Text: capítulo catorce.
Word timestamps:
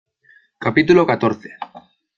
capítulo 0.65 1.05
catorce. 1.11 1.49